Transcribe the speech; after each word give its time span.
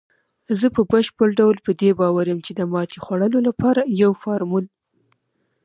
زه 0.59 0.67
په 0.75 0.81
بشپړ 0.91 1.27
ډول 1.39 1.57
په 1.65 1.71
دې 1.81 1.91
باور 1.99 2.25
یم، 2.31 2.39
چې 2.45 2.51
د 2.55 2.61
ماتې 2.73 2.97
خوړلو 3.03 3.39
لپاره 3.47 3.81
یو 4.01 4.11
فارمول 4.23 4.65